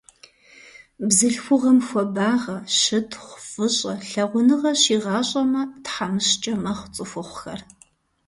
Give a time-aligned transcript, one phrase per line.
[1.07, 7.59] Бзылъхугъэм хуабагъэ, щытхъу, фӀыщӀэ, лъагъуныгъэ щигъащӀэмэ, тхьэмыщкӀэ мэхъу цӏыхухъухэр.